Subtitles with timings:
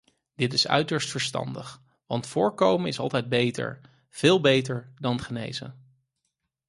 [0.35, 5.89] Dit is uiterst verstandig, want voorkomen is altijd beter, veel beter, dan genezen.